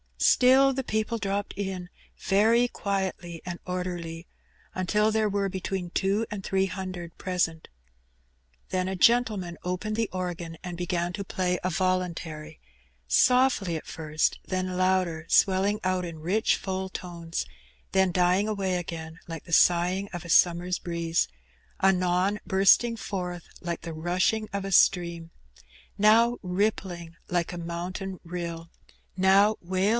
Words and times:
Still 0.17 0.73
the 0.73 0.83
people 0.83 1.17
dropped 1.17 1.53
in 1.55 1.89
very 2.17 2.67
quietly 2.67 3.41
and 3.45 3.59
orderly, 3.65 4.27
until 4.73 5.11
there 5.11 5.29
were 5.29 5.49
between 5.49 5.89
two 5.91 6.25
and 6.29 6.43
three 6.43 6.67
hun 6.67 6.93
ired 6.95 7.17
present. 7.17 7.67
Then 8.69 8.87
a 8.87 8.95
gentleman 8.95 9.57
opened 9.63 9.95
the 9.95 10.09
organ 10.11 10.57
and 10.63 10.75
began 10.77 11.11
to 11.13 11.23
play 11.23 11.57
a 11.63 11.71
voluntary; 11.71 12.59
softly 13.07 13.75
at 13.75 13.87
first, 13.87 14.39
then 14.45 14.77
louder, 14.77 15.25
swell 15.27 15.63
* 15.63 15.63
mg 15.63 15.79
out 15.83 16.05
in 16.05 16.19
rich 16.19 16.55
full 16.55 16.89
tones, 16.89 17.45
then 17.91 18.11
dying 18.11 18.47
away 18.47 18.77
again, 18.77 19.19
like 19.27 19.45
the 19.45 19.51
dghing 19.51 20.07
of 20.13 20.23
a 20.25 20.29
summer's 20.29 20.77
breeze; 20.79 21.27
anon 21.79 22.39
bursting 22.45 22.95
forth 22.95 23.45
like 23.59 23.81
the 23.81 23.93
rushing 23.93 24.49
of 24.53 24.65
a 24.65 24.71
storm, 24.71 25.31
now 25.97 26.37
rippling 26.43 27.15
like 27.29 27.53
a 27.53 27.57
mountain 27.57 28.19
rill, 28.23 28.69
now 29.17 29.55
70 29.61 29.65
Hfia 29.65 29.69
Bbnny. 29.69 29.89